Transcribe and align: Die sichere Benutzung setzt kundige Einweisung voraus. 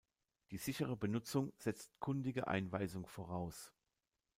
Die 0.49 0.57
sichere 0.57 0.97
Benutzung 0.97 1.53
setzt 1.59 1.91
kundige 1.99 2.47
Einweisung 2.47 3.05
voraus. 3.05 3.71